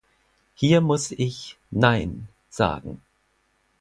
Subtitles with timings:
[0.55, 3.03] Hier muss ich "Nein" sagen.